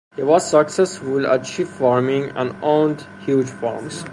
[0.15, 4.03] He was successful at sheep farming and owned huge farms.